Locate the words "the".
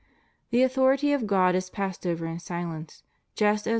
0.49-0.63